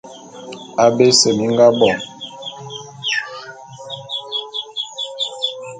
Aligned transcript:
Abé 0.83 1.05
ese 1.11 1.29
mi 1.37 1.45
nga 1.53 1.67
bo. 1.77 1.89